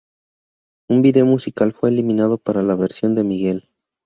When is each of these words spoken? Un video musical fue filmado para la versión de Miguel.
Un 0.89 1.03
video 1.03 1.27
musical 1.27 1.73
fue 1.73 1.91
filmado 1.91 2.39
para 2.39 2.63
la 2.63 2.73
versión 2.75 3.13
de 3.13 3.23
Miguel. 3.23 3.69